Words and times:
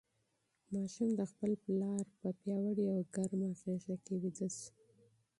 ماشوم 0.73 1.09
د 1.19 1.21
خپل 1.31 1.51
پلار 1.63 2.03
په 2.19 2.27
پیاوړې 2.39 2.85
او 2.93 2.99
ګرمه 3.15 3.49
غېږ 3.59 3.85
کې 4.05 4.13
ویده 4.21 4.47
شو. 4.57 4.67